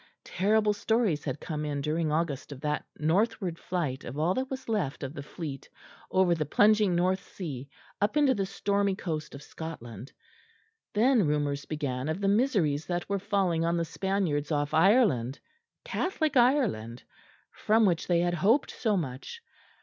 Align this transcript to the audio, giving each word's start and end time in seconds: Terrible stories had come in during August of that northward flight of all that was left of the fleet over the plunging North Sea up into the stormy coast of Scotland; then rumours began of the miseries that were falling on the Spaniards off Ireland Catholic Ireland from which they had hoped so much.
Terrible 0.25 0.73
stories 0.73 1.23
had 1.25 1.39
come 1.39 1.63
in 1.63 1.79
during 1.79 2.11
August 2.11 2.51
of 2.51 2.59
that 2.61 2.83
northward 2.97 3.59
flight 3.59 4.03
of 4.03 4.17
all 4.17 4.33
that 4.33 4.49
was 4.49 4.67
left 4.67 5.03
of 5.03 5.13
the 5.13 5.21
fleet 5.21 5.69
over 6.09 6.33
the 6.33 6.43
plunging 6.43 6.95
North 6.95 7.21
Sea 7.21 7.69
up 8.01 8.17
into 8.17 8.33
the 8.33 8.47
stormy 8.47 8.95
coast 8.95 9.35
of 9.35 9.43
Scotland; 9.43 10.11
then 10.93 11.27
rumours 11.27 11.65
began 11.65 12.09
of 12.09 12.19
the 12.19 12.27
miseries 12.27 12.87
that 12.87 13.07
were 13.07 13.19
falling 13.19 13.63
on 13.63 13.77
the 13.77 13.85
Spaniards 13.85 14.51
off 14.51 14.73
Ireland 14.73 15.39
Catholic 15.85 16.35
Ireland 16.35 17.03
from 17.51 17.85
which 17.85 18.07
they 18.07 18.21
had 18.21 18.33
hoped 18.33 18.71
so 18.71 18.97
much. 18.97 19.39